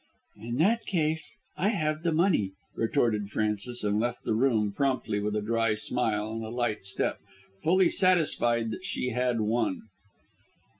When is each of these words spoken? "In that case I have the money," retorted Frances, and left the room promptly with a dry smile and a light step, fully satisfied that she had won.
"In 0.37 0.57
that 0.57 0.87
case 0.87 1.35
I 1.55 1.69
have 1.69 2.01
the 2.01 2.11
money," 2.11 2.53
retorted 2.73 3.29
Frances, 3.29 3.83
and 3.83 3.99
left 3.99 4.23
the 4.23 4.33
room 4.33 4.71
promptly 4.75 5.19
with 5.19 5.35
a 5.35 5.43
dry 5.43 5.75
smile 5.75 6.31
and 6.31 6.43
a 6.43 6.49
light 6.49 6.83
step, 6.83 7.19
fully 7.61 7.87
satisfied 7.89 8.71
that 8.71 8.83
she 8.83 9.09
had 9.11 9.41
won. 9.41 9.83